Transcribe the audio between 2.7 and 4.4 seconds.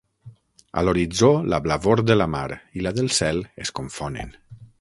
i la del cel es confonen.